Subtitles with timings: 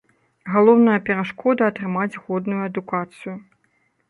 [0.53, 3.37] Галоўная перашкода атрымаць годную адукацыю.